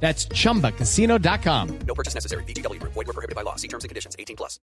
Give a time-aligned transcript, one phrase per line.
[0.00, 1.68] That's chumbacasino.com.
[1.86, 2.44] No purchase necessary.
[2.44, 2.80] BGW.
[2.82, 3.56] Void were prohibited by law.
[3.56, 4.14] See terms and conditions.
[4.18, 4.60] 18 plus.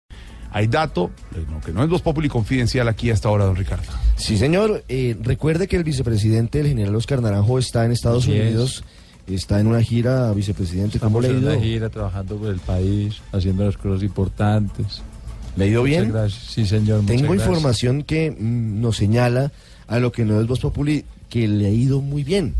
[0.53, 3.85] Hay dato, eh, no, que no es Voz Populi confidencial aquí hasta ahora, don Ricardo.
[4.17, 4.85] Sí, señor.
[4.89, 8.31] Eh, recuerde que el vicepresidente, el general Oscar Naranjo, está en Estados es.
[8.31, 8.85] Unidos.
[9.27, 11.01] Está en una gira, vicepresidente.
[11.01, 11.51] ¿Cómo le ha en ido?
[11.53, 15.03] una gira, trabajando por el país, haciendo las cosas importantes.
[15.57, 16.13] ¿Le ha ido Muchas bien?
[16.13, 16.43] gracias.
[16.45, 17.05] Sí, señor.
[17.07, 17.47] Tengo gracias.
[17.49, 19.51] información que mm, nos señala
[19.89, 22.55] a lo que no es Voz Populi que le ha ido muy bien.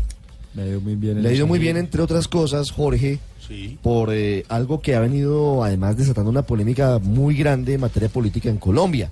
[0.57, 1.17] Me ha ido muy bien.
[1.17, 3.77] en Le ha ido esa muy bien, entre otras cosas, Jorge, Sí.
[3.83, 8.49] por eh, algo que ha venido además desatando una polémica muy grande en materia política
[8.49, 9.11] en Colombia.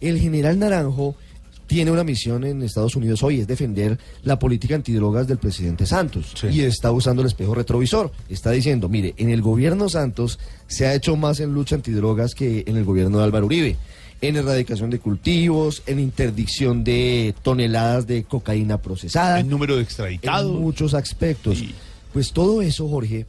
[0.00, 1.16] El general Naranjo
[1.66, 6.34] tiene una misión en Estados Unidos hoy, es defender la política antidrogas del presidente Santos.
[6.38, 6.48] Sí.
[6.48, 8.12] Y está usando el espejo retrovisor.
[8.28, 12.64] Está diciendo, mire, en el gobierno Santos se ha hecho más en lucha antidrogas que
[12.66, 13.76] en el gobierno de Álvaro Uribe.
[14.22, 19.86] En erradicación de cultivos, en interdicción de toneladas de cocaína procesada El número de en
[19.86, 20.58] extraditados.
[20.58, 21.58] muchos aspectos.
[21.58, 21.74] Sí.
[22.12, 23.26] Pues todo eso, Jorge,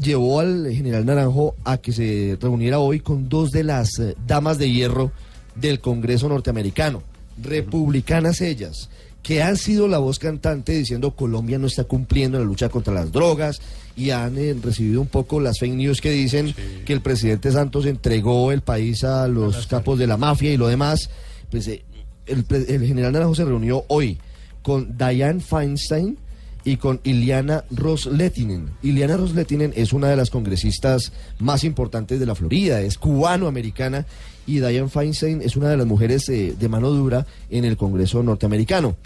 [0.00, 4.58] llevó al general Naranjo a que se reuniera hoy con dos de las eh, damas
[4.58, 5.12] de hierro
[5.54, 7.02] del Congreso norteamericano,
[7.42, 8.88] republicanas ellas,
[9.22, 12.92] que han sido la voz cantante diciendo Colombia no está cumpliendo en la lucha contra
[12.92, 13.60] las drogas
[13.96, 17.86] y han eh, recibido un poco las fake news que dicen que el presidente Santos
[17.86, 21.10] entregó el país a los capos de la mafia y lo demás.
[21.50, 21.84] Pues eh,
[22.26, 24.18] el, el general Naranjo se reunió hoy
[24.62, 26.16] con Diane Feinstein
[26.64, 28.70] y con Iliana Rosletinen.
[28.82, 34.06] Iliana Rosletinen es una de las congresistas más importantes de la Florida, es cubano-americana
[34.46, 38.22] y Diane Feinstein es una de las mujeres eh, de mano dura en el Congreso
[38.22, 38.96] norteamericano.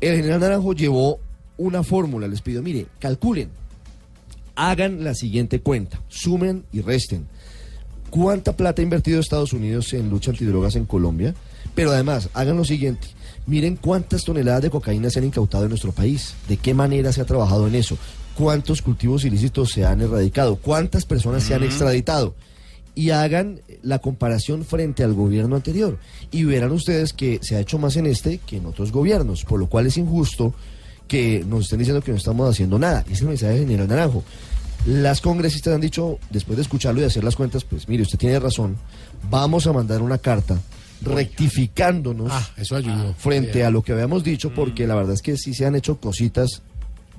[0.00, 1.18] El general Naranjo llevó
[1.56, 3.50] una fórmula, les pido, mire, calculen,
[4.54, 7.26] hagan la siguiente cuenta, sumen y resten.
[8.10, 11.34] ¿Cuánta plata ha invertido Estados Unidos en lucha antidrogas en Colombia?
[11.74, 13.08] Pero además, hagan lo siguiente.
[13.46, 16.34] Miren cuántas toneladas de cocaína se han incautado en nuestro país.
[16.48, 17.96] ¿De qué manera se ha trabajado en eso?
[18.36, 20.56] ¿Cuántos cultivos ilícitos se han erradicado?
[20.56, 22.34] ¿Cuántas personas se han extraditado?
[22.94, 25.98] Y hagan la comparación frente al gobierno anterior.
[26.30, 29.44] Y verán ustedes que se ha hecho más en este que en otros gobiernos.
[29.44, 30.54] Por lo cual es injusto
[31.06, 33.04] que nos estén diciendo que no estamos haciendo nada.
[33.10, 34.24] Es el mensaje de General Naranjo.
[34.88, 38.18] Las congresistas han dicho, después de escucharlo y de hacer las cuentas, pues mire, usted
[38.18, 38.76] tiene razón,
[39.30, 40.58] vamos a mandar una carta
[41.02, 43.14] rectificándonos Ah, eso ayudó.
[43.14, 45.98] frente a lo que habíamos dicho, porque la verdad es que sí se han hecho
[46.00, 46.62] cositas,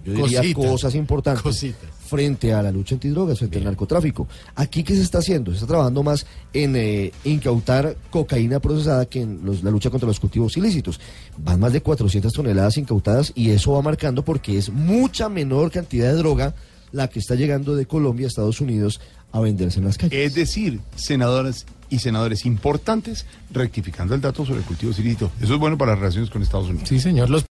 [0.06, 0.66] yo diría Cositas.
[0.66, 1.90] cosas importantes Cositas.
[2.08, 4.28] frente a la lucha antidrogas, frente al narcotráfico.
[4.56, 5.52] Aquí, ¿qué se está haciendo?
[5.52, 10.08] Se está trabajando más en eh, incautar cocaína procesada que en los- la lucha contra
[10.08, 11.00] los cultivos ilícitos.
[11.38, 16.08] Van más de 400 toneladas incautadas y eso va marcando porque es mucha menor cantidad
[16.08, 16.56] de droga
[16.92, 19.00] la que está llegando de Colombia a Estados Unidos
[19.32, 20.18] a venderse en las calles.
[20.20, 25.32] Es decir, senadoras y senadores importantes rectificando el dato sobre cultivos ilícitos.
[25.42, 26.88] Eso es bueno para las relaciones con Estados Unidos.
[26.88, 27.30] Sí, señor.
[27.30, 27.44] Los